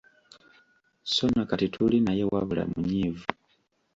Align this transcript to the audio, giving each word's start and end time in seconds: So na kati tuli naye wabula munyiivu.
So 1.13 1.23
na 1.35 1.43
kati 1.49 1.65
tuli 1.73 1.97
naye 2.05 2.23
wabula 2.31 2.63
munyiivu. 2.71 3.25